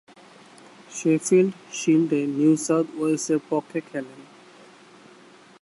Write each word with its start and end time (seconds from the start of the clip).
Sheffield 0.97 1.53
শিল্ডে 1.79 2.21
New 2.37 2.53
South 2.65 2.87
ওয়েলসের 2.97 3.39
পক্ষে 3.49 3.79
খেলেন। 3.89 4.19